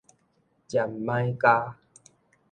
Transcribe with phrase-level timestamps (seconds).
[0.67, 1.77] 占買加